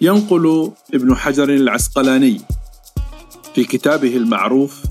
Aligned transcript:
ينقل 0.00 0.70
ابن 0.94 1.16
حجر 1.16 1.48
العسقلاني 1.48 2.40
في 3.54 3.64
كتابه 3.64 4.16
المعروف 4.16 4.82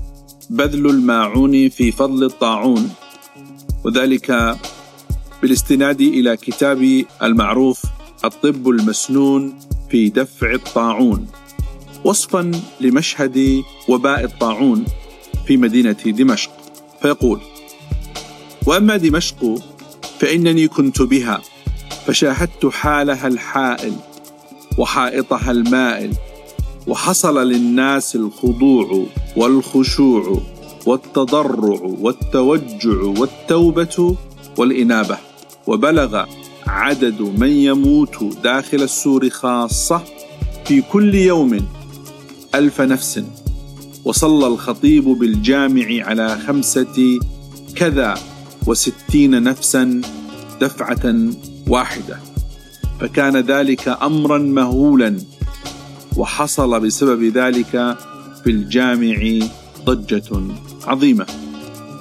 بذل 0.50 0.86
الماعون 0.86 1.68
في 1.68 1.92
فضل 1.92 2.24
الطاعون 2.24 2.90
وذلك 3.84 4.56
بالاستناد 5.42 6.00
إلى 6.00 6.36
كتاب 6.36 7.04
المعروف 7.22 7.82
الطب 8.24 8.68
المسنون 8.68 9.58
في 9.90 10.08
دفع 10.08 10.52
الطاعون 10.52 11.26
وصفا 12.04 12.50
لمشهد 12.80 13.62
وباء 13.88 14.24
الطاعون 14.24 14.84
في 15.46 15.56
مدينة 15.56 15.96
دمشق. 16.06 16.50
فيقول 17.02 17.40
وأما 18.66 18.96
دمشق 18.96 19.54
فإنني 20.20 20.68
كنت 20.68 21.02
بها 21.02 21.42
فشاهدت 22.06 22.66
حالها 22.66 23.26
الحائل 23.26 23.92
وحائطها 24.78 25.50
المائل 25.50 26.10
وحصل 26.86 27.48
للناس 27.48 28.16
الخضوع 28.16 29.06
والخشوع 29.36 30.42
والتضرع 30.86 31.80
والتوجع 31.82 33.02
والتوبة 33.02 34.16
والإنابة 34.58 35.18
وبلغ 35.66 36.24
عدد 36.66 37.22
من 37.22 37.50
يموت 37.50 38.24
داخل 38.44 38.82
السور 38.82 39.30
خاصة 39.30 40.02
في 40.64 40.82
كل 40.82 41.14
يوم 41.14 41.66
ألف 42.54 42.80
نفس. 42.80 43.22
وصلى 44.04 44.46
الخطيب 44.46 45.04
بالجامع 45.04 46.04
على 46.06 46.38
خمسة 46.46 47.18
كذا 47.74 48.14
وستين 48.66 49.42
نفسا 49.42 50.00
دفعة 50.60 51.14
واحدة. 51.68 52.35
فكان 53.00 53.36
ذلك 53.36 53.88
امرا 53.88 54.38
مهولا 54.38 55.16
وحصل 56.16 56.80
بسبب 56.80 57.22
ذلك 57.22 57.70
في 58.44 58.50
الجامع 58.50 59.46
ضجة 59.84 60.54
عظيمة. 60.84 61.26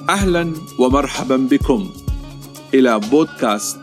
أهلا 0.09 0.53
ومرحبا 0.79 1.37
بكم 1.37 1.89
إلى 2.73 2.99
بودكاست 2.99 3.77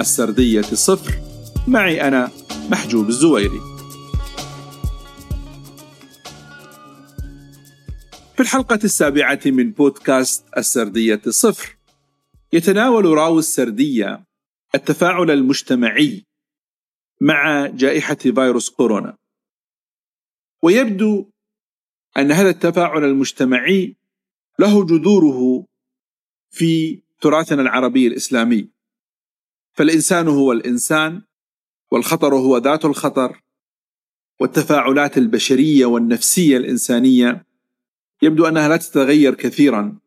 السردية 0.00 0.62
صفر. 0.62 1.18
معي 1.66 2.08
أنا 2.08 2.30
محجوب 2.70 3.08
الزويري. 3.08 3.60
في 8.36 8.40
الحلقة 8.40 8.78
السابعة 8.84 9.40
من 9.46 9.70
بودكاست 9.70 10.44
السردية 10.56 11.20
صفر 11.28 11.76
يتناول 12.52 13.04
راوي 13.04 13.38
السردية 13.38 14.24
التفاعل 14.74 15.30
المجتمعي 15.30 16.27
مع 17.20 17.66
جائحة 17.66 18.14
فيروس 18.14 18.70
كورونا. 18.70 19.16
ويبدو 20.62 21.30
أن 22.16 22.32
هذا 22.32 22.50
التفاعل 22.50 23.04
المجتمعي 23.04 23.96
له 24.58 24.86
جذوره 24.86 25.66
في 26.50 27.02
تراثنا 27.20 27.62
العربي 27.62 28.06
الإسلامي. 28.06 28.70
فالإنسان 29.72 30.28
هو 30.28 30.52
الإنسان 30.52 31.22
والخطر 31.90 32.34
هو 32.34 32.58
ذات 32.58 32.84
الخطر 32.84 33.42
والتفاعلات 34.40 35.18
البشرية 35.18 35.86
والنفسية 35.86 36.56
الإنسانية 36.56 37.46
يبدو 38.22 38.46
أنها 38.46 38.68
لا 38.68 38.76
تتغير 38.76 39.34
كثيرا 39.34 39.98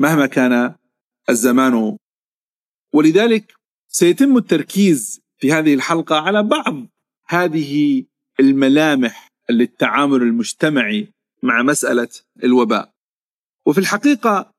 مهما 0.00 0.26
كان 0.26 0.74
الزمان. 1.30 1.98
ولذلك 2.92 3.54
سيتم 3.88 4.36
التركيز 4.36 5.21
في 5.42 5.52
هذه 5.52 5.74
الحلقة 5.74 6.16
على 6.16 6.42
بعض 6.42 6.86
هذه 7.28 8.04
الملامح 8.40 9.28
للتعامل 9.50 10.22
المجتمعي 10.22 11.08
مع 11.42 11.62
مسألة 11.62 12.08
الوباء. 12.44 12.90
وفي 13.66 13.78
الحقيقة 13.78 14.52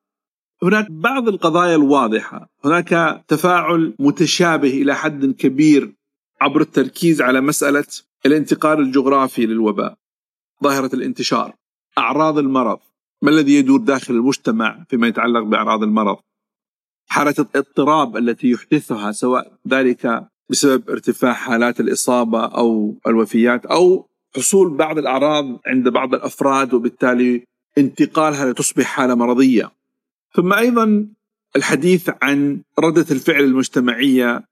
هناك 0.63 0.91
بعض 0.91 1.27
القضايا 1.27 1.75
الواضحة، 1.75 2.49
هناك 2.66 3.23
تفاعل 3.27 3.94
متشابه 3.99 4.81
إلى 4.81 4.95
حد 4.95 5.25
كبير 5.25 5.94
عبر 6.41 6.61
التركيز 6.61 7.21
على 7.21 7.41
مسألة 7.41 7.88
الانتقال 8.25 8.79
الجغرافي 8.79 9.45
للوباء. 9.45 9.97
ظاهرة 10.63 10.95
الانتشار، 10.95 11.55
أعراض 11.97 12.38
المرض، 12.38 12.79
ما 13.21 13.29
الذي 13.29 13.55
يدور 13.55 13.79
داخل 13.79 14.13
المجتمع 14.13 14.83
فيما 14.89 15.07
يتعلق 15.07 15.44
بأعراض 15.44 15.83
المرض؟ 15.83 16.17
حالة 17.07 17.35
الاضطراب 17.39 18.17
التي 18.17 18.51
يحدثها 18.51 19.11
سواء 19.11 19.57
ذلك 19.67 20.32
بسبب 20.53 20.90
ارتفاع 20.90 21.34
حالات 21.34 21.80
الإصابة 21.80 22.46
أو 22.46 22.96
الوفيات 23.08 23.66
أو 23.66 24.09
حصول 24.36 24.78
بعض 24.78 24.97
الأعراض 24.97 25.59
عند 25.66 25.90
بعض 25.90 26.14
الأفراد 26.14 26.74
وبالتالي 26.74 27.44
انتقالها 27.78 28.52
لتصبح 28.52 28.86
حالة 28.86 29.16
مرضية. 29.16 29.72
ثم 30.36 30.53
أيضا 30.53 31.08
الحديث 31.56 32.09
عن 32.22 32.62
ردة 32.80 33.06
الفعل 33.12 33.44
المجتمعية 33.44 34.44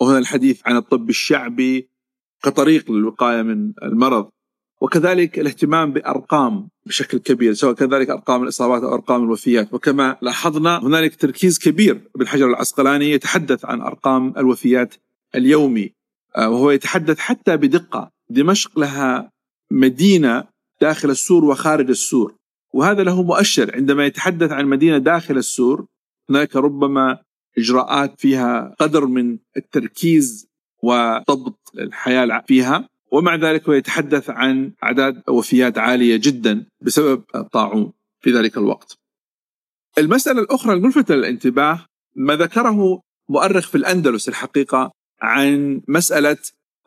وهنا 0.00 0.18
الحديث 0.18 0.60
عن 0.66 0.76
الطب 0.76 1.10
الشعبي 1.10 1.88
كطريق 2.42 2.90
للوقاية 2.90 3.42
من 3.42 3.72
المرض 3.82 4.28
وكذلك 4.80 5.38
الاهتمام 5.38 5.92
بأرقام 5.92 6.68
بشكل 6.86 7.18
كبير 7.18 7.52
سواء 7.52 7.74
كذلك 7.74 8.10
أرقام 8.10 8.42
الإصابات 8.42 8.82
أو 8.82 8.94
أرقام 8.94 9.24
الوفيات 9.24 9.74
وكما 9.74 10.16
لاحظنا 10.22 10.78
هنالك 10.82 11.14
تركيز 11.14 11.58
كبير 11.58 12.00
بالحجر 12.14 12.46
العسقلاني 12.46 13.10
يتحدث 13.10 13.64
عن 13.64 13.80
أرقام 13.80 14.34
الوفيات 14.38 14.94
اليومي 15.34 15.92
آه، 16.36 16.48
وهو 16.48 16.70
يتحدث 16.70 17.18
حتى 17.18 17.56
بدقة. 17.56 18.10
دمشق 18.30 18.78
لها 18.78 19.30
مدينة 19.70 20.44
داخل 20.80 21.10
السور 21.10 21.44
وخارج 21.44 21.90
السور. 21.90 22.34
وهذا 22.74 23.02
له 23.02 23.22
مؤشر. 23.22 23.74
عندما 23.74 24.06
يتحدث 24.06 24.52
عن 24.52 24.66
مدينة 24.66 24.98
داخل 24.98 25.36
السور 25.36 25.86
هناك 26.30 26.56
ربما 26.56 27.18
إجراءات 27.58 28.20
فيها 28.20 28.74
قدر 28.80 29.06
من 29.06 29.38
التركيز 29.56 30.46
وضبط 30.82 31.72
الحياة 31.78 32.44
فيها. 32.46 32.88
ومع 33.12 33.34
ذلك 33.34 33.68
هو 33.68 33.72
يتحدث 33.72 34.30
عن 34.30 34.72
أعداد 34.84 35.22
وفيات 35.28 35.78
عالية 35.78 36.16
جدا 36.16 36.66
بسبب 36.80 37.24
الطاعون 37.34 37.92
في 38.20 38.30
ذلك 38.30 38.56
الوقت. 38.56 38.98
المسألة 39.98 40.40
الأخرى 40.40 40.72
الملفته 40.72 41.14
للانتباه 41.14 41.86
ما 42.16 42.36
ذكره 42.36 43.00
مؤرخ 43.28 43.68
في 43.68 43.74
الأندلس 43.74 44.28
الحقيقة 44.28 44.92
عن 45.22 45.80
مسألة 45.88 46.36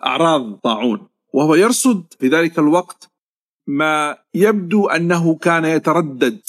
أعراض 0.06 0.42
الطاعون 0.42 1.08
وهو 1.34 1.56
يرصد 1.56 2.04
في 2.20 2.28
ذلك 2.28 2.60
الوقت 2.60 3.10
ما 3.68 4.18
يبدو 4.34 4.88
أنه 4.88 5.36
كان 5.36 5.66
يتردد 5.66 6.40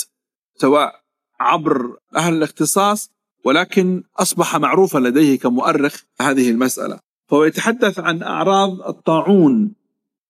سواء 0.57 1.01
عبر 1.41 1.97
أهل 2.17 2.35
الاختصاص 2.35 3.11
ولكن 3.45 4.03
أصبح 4.19 4.57
معروفا 4.57 4.99
لديه 4.99 5.39
كمؤرخ 5.39 6.03
هذه 6.21 6.51
المسألة. 6.51 6.99
فهو 7.29 7.45
يتحدث 7.45 7.99
عن 7.99 8.23
أعراض 8.23 8.81
الطاعون 8.89 9.73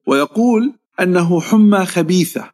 ويقول 0.06 0.74
أنه 1.00 1.40
حمى 1.40 1.86
خبيثة 1.86 2.50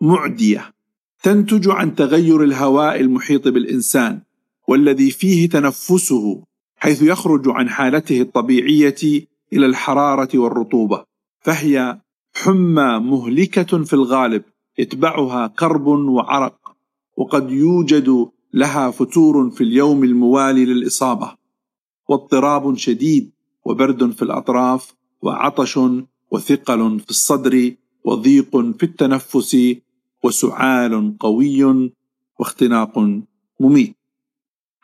معدية 0.00 0.74
تنتج 1.22 1.68
عن 1.68 1.94
تغير 1.94 2.42
الهواء 2.42 3.00
المحيط 3.00 3.48
بالإنسان 3.48 4.20
والذي 4.68 5.10
فيه 5.10 5.48
تنفسه. 5.48 6.42
حيث 6.78 7.02
يخرج 7.02 7.48
عن 7.48 7.68
حالته 7.68 8.20
الطبيعية 8.20 9.26
إلى 9.52 9.66
الحرارة 9.66 10.38
والرطوبة 10.38 11.04
فهي 11.40 11.98
حمى 12.34 12.98
مهلكة 12.98 13.84
في 13.84 13.92
الغالب 13.92 14.42
يتبعها 14.78 15.46
كرب 15.46 15.86
وعرق 15.86 16.76
وقد 17.16 17.50
يوجد 17.50 18.28
لها 18.54 18.90
فتور 18.90 19.50
في 19.50 19.64
اليوم 19.64 20.04
الموالي 20.04 20.64
للإصابة. 20.64 21.34
واضطراب 22.08 22.76
شديد 22.76 23.30
وبرد 23.64 24.10
في 24.10 24.22
الأطراف 24.22 24.94
وعطش 25.22 25.78
وثقل 26.30 27.00
في 27.00 27.10
الصدر 27.10 27.74
وضيق 28.04 28.56
في 28.56 28.82
التنفس 28.82 29.56
وسعال 30.24 31.18
قوي 31.20 31.90
واختناق 32.38 32.98
مميت. 33.60 33.96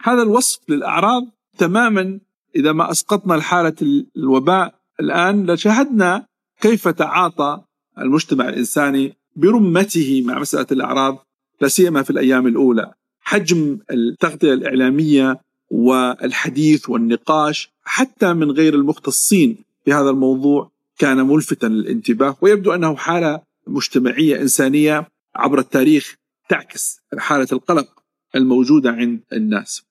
هذا 0.02 0.22
الوصف 0.22 0.60
للأعراض 0.68 1.24
تماما 1.58 2.20
إذا 2.56 2.72
ما 2.72 2.90
أسقطنا 2.90 3.34
الحاله 3.34 4.04
الوباء 4.16 4.74
الآن 5.00 5.50
لشاهدنا 5.50 6.26
كيف 6.60 6.88
تعاطى 6.88 7.60
المجتمع 7.98 8.48
الإنساني 8.48 9.16
برمته 9.36 10.22
مع 10.26 10.38
مسألة 10.38 10.66
الأعراض 10.72 11.26
لا 11.60 11.68
سيما 11.68 12.02
في 12.02 12.10
الأيام 12.10 12.46
الأولى 12.46 12.92
حجم 13.20 13.78
التغطية 13.90 14.52
الإعلامية 14.52 15.40
والحديث 15.70 16.88
والنقاش 16.88 17.70
حتى 17.84 18.32
من 18.32 18.50
غير 18.50 18.74
المختصين 18.74 19.56
في 19.84 19.92
هذا 19.92 20.10
الموضوع 20.10 20.70
كان 20.98 21.26
ملفتا 21.26 21.66
للانتباه 21.66 22.36
ويبدو 22.40 22.74
أنه 22.74 22.96
حالة 22.96 23.40
مجتمعية 23.66 24.40
إنسانية 24.40 25.08
عبر 25.36 25.58
التاريخ 25.58 26.16
تعكس 26.48 27.00
حالة 27.18 27.48
القلق 27.52 27.88
الموجودة 28.34 28.90
عند 28.90 29.20
الناس. 29.32 29.82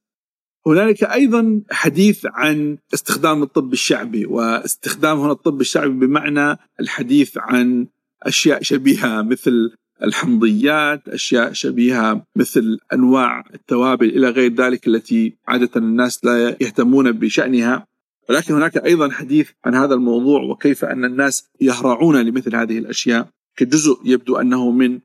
هنالك 0.67 1.03
أيضا 1.03 1.61
حديث 1.71 2.25
عن 2.25 2.77
استخدام 2.93 3.43
الطب 3.43 3.73
الشعبي 3.73 4.25
واستخدام 4.25 5.19
هنا 5.19 5.31
الطب 5.31 5.61
الشعبي 5.61 6.07
بمعنى 6.07 6.57
الحديث 6.79 7.37
عن 7.37 7.87
أشياء 8.23 8.61
شبيهة 8.61 9.21
مثل 9.21 9.71
الحمضيات، 10.03 11.09
أشياء 11.09 11.53
شبيهة 11.53 12.25
مثل 12.35 12.79
أنواع 12.93 13.43
التوابل 13.53 14.09
إلى 14.09 14.29
غير 14.29 14.53
ذلك 14.53 14.87
التي 14.87 15.37
عادة 15.47 15.69
الناس 15.75 16.25
لا 16.25 16.57
يهتمون 16.61 17.11
بشأنها، 17.11 17.87
ولكن 18.29 18.53
هناك 18.53 18.77
أيضا 18.77 19.11
حديث 19.11 19.49
عن 19.65 19.75
هذا 19.75 19.93
الموضوع 19.93 20.41
وكيف 20.41 20.85
أن 20.85 21.05
الناس 21.05 21.49
يهرعون 21.61 22.21
لمثل 22.21 22.55
هذه 22.55 22.77
الأشياء 22.77 23.27
كجزء 23.55 24.01
يبدو 24.05 24.35
أنه 24.35 24.71
من 24.71 24.99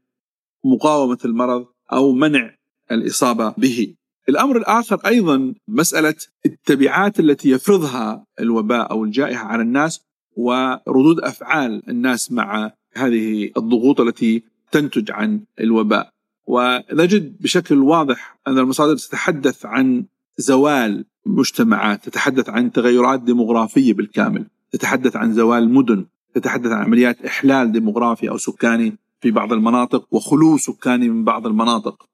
مقاومة 0.65 1.19
المرض 1.25 1.67
أو 1.93 2.13
منع 2.13 2.55
الإصابة 2.91 3.55
به. 3.59 3.95
الأمر 4.29 4.57
الآخر 4.57 5.01
أيضا 5.07 5.55
مسألة 5.69 6.15
التبعات 6.47 7.21
التي 7.21 7.51
يفرضها 7.51 8.25
الوباء 8.41 8.91
أو 8.91 9.05
الجائحة 9.05 9.47
على 9.47 9.63
الناس 9.63 10.01
وردود 10.37 11.21
أفعال 11.21 11.83
الناس 11.89 12.33
مع 12.33 12.73
هذه 12.97 13.51
الضغوط 13.57 14.01
التي 14.01 14.43
تنتج 14.73 15.11
عن 15.11 15.41
الوباء. 15.61 16.11
ونجد 16.47 17.43
بشكل 17.43 17.79
واضح 17.79 18.39
أن 18.47 18.59
المصادر 18.59 18.97
تتحدث 18.97 19.67
عن 19.67 20.05
زوال 20.37 21.05
مجتمعات 21.27 22.05
تتحدث 22.05 22.49
عن 22.49 22.73
تغيرات 22.73 23.21
ديموغرافية 23.21 23.95
بالكامل 23.95 24.47
تتحدث 24.73 25.17
عن 25.17 25.33
زوال 25.33 25.75
مدن 25.75 26.07
تتحدث 26.35 26.71
عن 26.71 26.83
عمليات 26.83 27.25
إحلال 27.25 27.73
ديموغرافي 27.73 28.31
أو 28.31 28.39
سكاني 28.39 28.97
في 29.21 29.31
بعض 29.31 29.53
المناطق 29.53 30.07
وخلو 30.11 30.59
سكاني 30.59 31.09
من 31.09 31.25
بعض 31.25 31.47
المناطق. 31.47 32.09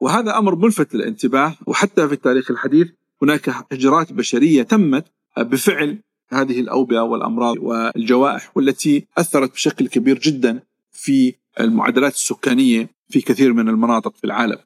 وهذا 0.00 0.38
أمر 0.38 0.54
ملفت 0.54 0.94
للانتباه 0.94 1.56
وحتى 1.66 2.08
في 2.08 2.14
التاريخ 2.14 2.50
الحديث 2.50 2.88
هناك 3.22 3.48
هجرات 3.72 4.12
بشرية 4.12 4.62
تمت 4.62 5.04
بفعل 5.38 5.98
هذه 6.28 6.60
الأوبئة 6.60 7.00
والأمراض 7.00 7.56
والجوائح 7.58 8.56
والتي 8.56 9.06
أثرت 9.18 9.52
بشكل 9.52 9.88
كبير 9.88 10.18
جدا 10.18 10.62
في 10.92 11.34
المعدلات 11.60 12.14
السكانية 12.14 12.90
في 13.08 13.20
كثير 13.20 13.52
من 13.52 13.68
المناطق 13.68 14.16
في 14.16 14.24
العالم. 14.24 14.58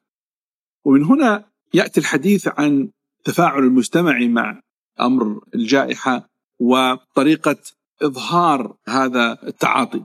ومن 0.85 1.03
هنا 1.03 1.45
يأتي 1.73 1.99
الحديث 1.99 2.47
عن 2.47 2.89
التفاعل 3.19 3.63
المجتمعي 3.63 4.27
مع 4.27 4.61
أمر 4.99 5.41
الجائحة 5.55 6.29
وطريقة 6.59 7.57
إظهار 8.01 8.75
هذا 8.87 9.37
التعاطي. 9.47 10.03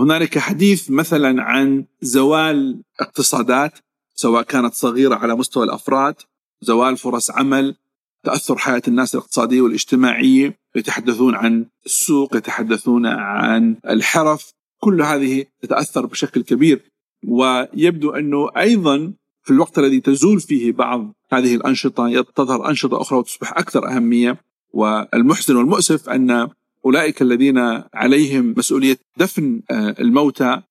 هنالك 0.00 0.38
حديث 0.38 0.90
مثلا 0.90 1.42
عن 1.42 1.84
زوال 2.00 2.82
اقتصادات 3.00 3.78
سواء 4.20 4.42
كانت 4.42 4.74
صغيرة 4.74 5.14
على 5.14 5.34
مستوى 5.36 5.64
الأفراد، 5.64 6.14
زوال 6.60 6.96
فرص 6.96 7.30
عمل، 7.30 7.76
تأثر 8.24 8.58
حياة 8.58 8.82
الناس 8.88 9.14
الاقتصادية 9.14 9.60
والاجتماعية، 9.60 10.58
يتحدثون 10.76 11.34
عن 11.34 11.66
السوق، 11.86 12.36
يتحدثون 12.36 13.06
عن 13.06 13.76
الحرف، 13.88 14.52
كل 14.80 15.02
هذه 15.02 15.44
تتأثر 15.62 16.06
بشكل 16.06 16.42
كبير. 16.42 16.82
ويبدو 17.28 18.10
أنه 18.10 18.50
أيضا 18.56 19.12
في 19.42 19.50
الوقت 19.50 19.78
الذي 19.78 20.00
تزول 20.00 20.40
فيه 20.40 20.72
بعض 20.72 21.14
هذه 21.32 21.54
الأنشطة 21.54 22.22
تظهر 22.22 22.68
أنشطة 22.68 23.00
أخرى 23.00 23.18
وتصبح 23.18 23.58
أكثر 23.58 23.88
أهمية. 23.88 24.40
والمحزن 24.70 25.56
والمؤسف 25.56 26.08
أن 26.08 26.48
أولئك 26.84 27.22
الذين 27.22 27.58
عليهم 27.94 28.54
مسؤولية 28.56 28.98
دفن 29.16 29.62
آه، 29.70 29.94
الموتى 30.00 30.62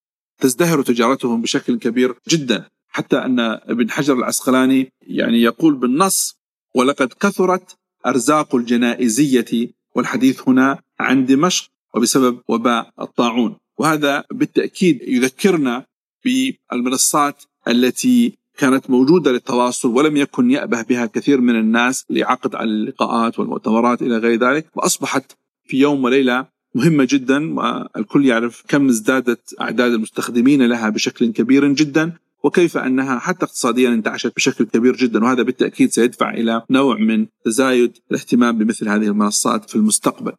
تزدهر 0.41 0.81
تجارتهم 0.81 1.41
بشكل 1.41 1.79
كبير 1.79 2.15
جدا. 2.29 2.65
حتى 2.89 3.17
أن 3.17 3.39
ابن 3.39 3.91
حجر 3.91 4.13
العسقلاني 4.13 4.91
يعني 5.01 5.41
يقول 5.41 5.73
بالنص 5.75 6.37
ولقد 6.75 7.13
كثرت 7.19 7.77
أرزاق 8.05 8.55
الجنائزية 8.55 9.69
والحديث 9.95 10.41
هنا 10.47 10.79
عن 10.99 11.25
دمشق 11.25 11.69
وبسبب 11.95 12.39
وباء 12.47 12.91
الطاعون. 13.01 13.55
وهذا 13.77 14.23
بالتأكيد 14.31 15.01
يذكرنا 15.01 15.85
بالمنصات 16.25 17.43
التي 17.67 18.37
كانت 18.57 18.89
موجودة 18.89 19.31
للتواصل 19.31 19.89
ولم 19.89 20.17
يكن 20.17 20.51
يأبه 20.51 20.81
بها 20.81 21.05
كثير 21.05 21.41
من 21.41 21.55
الناس 21.55 22.05
لعقد 22.09 22.55
على 22.55 22.69
اللقاءات 22.69 23.39
والمؤتمرات 23.39 24.01
إلى 24.01 24.17
غير 24.17 24.39
ذلك 24.39 24.65
وأصبحت 24.75 25.37
في 25.67 25.77
يوم 25.77 26.03
وليلة 26.03 26.45
مهمة 26.75 27.07
جدا 27.09 27.53
والكل 27.59 28.25
يعرف 28.25 28.63
كم 28.67 28.87
ازدادت 28.89 29.55
أعداد 29.61 29.91
المستخدمين 29.91 30.65
لها 30.65 30.89
بشكل 30.89 31.31
كبير 31.31 31.67
جدا. 31.73 32.13
وكيف 32.43 32.77
أنها 32.77 33.19
حتى 33.19 33.45
اقتصاديا 33.45 33.89
انتعشت 33.89 34.35
بشكل 34.35 34.65
كبير 34.65 34.95
جدا 34.95 35.23
وهذا 35.23 35.43
بالتأكيد 35.43 35.91
سيدفع 35.91 36.29
إلى 36.29 36.61
نوع 36.69 36.97
من 36.97 37.27
تزايد 37.45 37.97
الاهتمام 38.11 38.57
بمثل 38.57 38.89
هذه 38.89 39.07
المنصات 39.07 39.69
في 39.69 39.75
المستقبل 39.75 40.33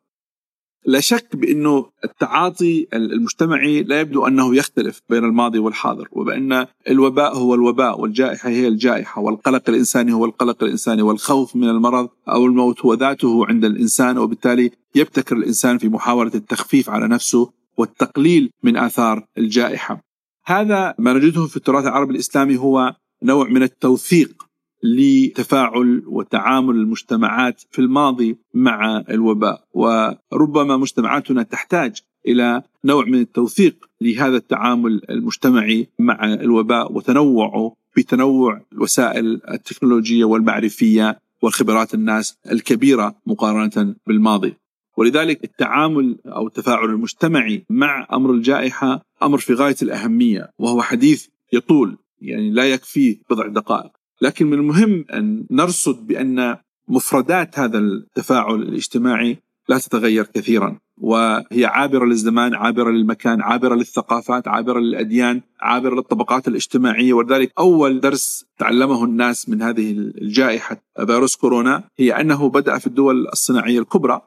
لا 0.86 1.00
شك 1.00 1.36
بأنه 1.36 1.86
التعاطي 2.04 2.86
المجتمعي 2.92 3.82
لا 3.82 4.00
يبدو 4.00 4.26
أنه 4.26 4.56
يختلف 4.56 5.02
بين 5.08 5.24
الماضي 5.24 5.58
والحاضر 5.58 6.08
وبأن 6.12 6.66
الوباء 6.88 7.36
هو 7.36 7.54
الوباء 7.54 8.00
والجائحة 8.00 8.48
هي 8.48 8.68
الجائحة 8.68 9.20
والقلق 9.20 9.62
الإنساني 9.68 10.12
هو 10.12 10.24
القلق 10.24 10.62
الإنساني 10.62 11.02
والخوف 11.02 11.56
من 11.56 11.68
المرض 11.68 12.08
أو 12.28 12.46
الموت 12.46 12.80
هو 12.80 12.94
ذاته 12.94 13.46
عند 13.46 13.64
الإنسان 13.64 14.18
وبالتالي 14.18 14.70
يبتكر 14.94 15.36
الإنسان 15.36 15.78
في 15.78 15.88
محاولة 15.88 16.32
التخفيف 16.34 16.90
على 16.90 17.08
نفسه 17.08 17.50
والتقليل 17.76 18.50
من 18.62 18.76
آثار 18.76 19.26
الجائحة. 19.38 20.09
هذا 20.50 20.94
ما 20.98 21.12
نجده 21.12 21.46
في 21.46 21.56
التراث 21.56 21.84
العربي 21.84 22.14
الإسلامي 22.14 22.56
هو 22.56 22.96
نوع 23.22 23.48
من 23.48 23.62
التوثيق 23.62 24.46
لتفاعل 24.82 26.02
وتعامل 26.06 26.74
المجتمعات 26.74 27.62
في 27.70 27.78
الماضي 27.78 28.38
مع 28.54 29.04
الوباء 29.10 29.64
وربما 29.74 30.76
مجتمعاتنا 30.76 31.42
تحتاج 31.42 32.00
إلى 32.26 32.62
نوع 32.84 33.04
من 33.04 33.20
التوثيق 33.20 33.90
لهذا 34.00 34.36
التعامل 34.36 35.00
المجتمعي 35.10 35.88
مع 35.98 36.24
الوباء 36.24 36.92
وتنوعه 36.92 37.74
بتنوع 37.96 38.60
الوسائل 38.72 39.40
التكنولوجية 39.50 40.24
والمعرفية 40.24 41.18
وخبرات 41.42 41.94
الناس 41.94 42.38
الكبيرة 42.52 43.14
مقارنة 43.26 43.94
بالماضي. 44.06 44.54
ولذلك 44.96 45.44
التعامل 45.44 46.18
أو 46.26 46.46
التفاعل 46.46 46.84
المجتمعي 46.84 47.64
مع 47.70 48.06
أمر 48.12 48.30
الجائحة 48.30 49.02
أمر 49.22 49.38
في 49.38 49.54
غاية 49.54 49.76
الأهمية 49.82 50.50
وهو 50.58 50.82
حديث 50.82 51.26
يطول 51.52 51.96
يعني 52.20 52.50
لا 52.50 52.64
يكفيه 52.64 53.16
بضع 53.30 53.46
دقائق. 53.46 53.90
لكن 54.22 54.46
من 54.46 54.58
المهم 54.58 55.04
أن 55.12 55.46
نرصد 55.50 56.06
بأن 56.06 56.56
مفردات 56.88 57.58
هذا 57.58 57.78
التفاعل 57.78 58.54
الاجتماعي 58.54 59.38
لا 59.68 59.78
تتغير 59.78 60.24
كثيرا 60.24 60.78
وهي 60.98 61.64
عابرة 61.64 62.04
للزمان 62.04 62.54
عابرة 62.54 62.90
للمكان 62.90 63.42
عابرة 63.42 63.74
للثقافات 63.74 64.48
عابرة 64.48 64.80
للأديان 64.80 65.40
عابرة 65.60 65.94
للطبقات 65.94 66.48
الاجتماعية. 66.48 67.12
ولذلك 67.12 67.52
أول 67.58 68.00
درس 68.00 68.44
تعلمه 68.58 69.04
الناس 69.04 69.48
من 69.48 69.62
هذه 69.62 69.90
الجائحة 69.92 70.82
فيروس 71.06 71.36
كورونا 71.36 71.84
هي 71.98 72.20
أنه 72.20 72.48
بدأ 72.48 72.78
في 72.78 72.86
الدول 72.86 73.28
الصناعية 73.28 73.78
الكبرى 73.78 74.20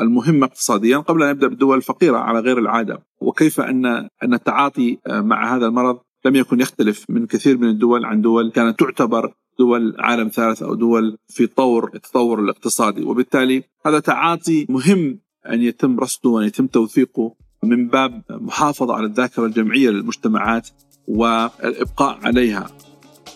المهمة 0.00 0.46
اقتصاديا 0.46 0.98
قبل 0.98 1.22
أن 1.22 1.30
يبدأ 1.30 1.48
بالدول 1.48 1.76
الفقيرة 1.76 2.18
على 2.18 2.40
غير 2.40 2.58
العادة. 2.58 3.02
وكيف 3.20 3.60
أن 3.60 3.86
أن 4.22 4.34
التعاطي 4.34 4.98
مع 5.08 5.56
هذا 5.56 5.66
المرض 5.66 5.98
لم 6.24 6.36
يكن 6.36 6.60
يختلف 6.60 7.04
من 7.08 7.26
كثير 7.26 7.58
من 7.58 7.68
الدول 7.68 8.04
عن 8.04 8.20
دول 8.20 8.50
كانت 8.50 8.80
تعتبر 8.80 9.32
دول 9.58 9.96
عالم 9.98 10.28
ثالث 10.28 10.62
أو 10.62 10.74
دول 10.74 11.18
في 11.28 11.46
طور 11.46 11.90
التطور 11.94 12.40
الاقتصادي. 12.40 13.04
وبالتالي 13.04 13.62
هذا 13.86 13.98
تعاطي 13.98 14.66
مهم 14.68 15.20
أن 15.48 15.62
يتم 15.62 16.00
رصده 16.00 16.30
وأن 16.30 16.46
يتم 16.46 16.66
توثيقه 16.66 17.34
من 17.62 17.88
باب 17.88 18.22
محافظة 18.30 18.94
على 18.94 19.06
الذاكرة 19.06 19.46
الجمعية 19.46 19.90
للمجتمعات 19.90 20.68
والإبقاء 21.08 22.18
عليها. 22.22 22.66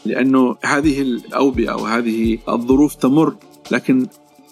لأنه 0.06 0.56
هذه 0.64 1.02
الأوبئة 1.02 1.72
وهذه 1.72 2.38
الظروف 2.48 2.94
تمر 2.94 3.36
لكن 3.70 4.06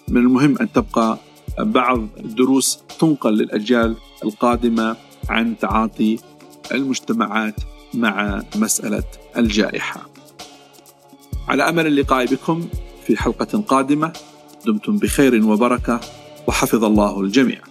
من 0.07 0.17
المهم 0.17 0.57
أن 0.61 0.71
تبقى 0.71 1.17
بعض 1.59 2.07
الدروس 2.19 2.79
تنقل 2.99 3.33
للأجيال 3.33 3.95
القادمة 4.23 4.95
عن 5.29 5.57
تعاطي 5.57 6.17
المجتمعات 6.71 7.55
مع 7.93 8.43
مسألة 8.55 9.03
الجائحة. 9.37 10.09
على 11.47 11.69
أمل 11.69 11.87
اللقاء 11.87 12.25
بكم 12.25 12.67
في 13.05 13.17
حلقة 13.17 13.61
قادمة 13.61 14.13
دمتم 14.65 14.97
بخير 14.97 15.45
وبركة 15.45 15.99
وحفظ 16.47 16.83
الله 16.83 17.21
الجميع. 17.21 17.68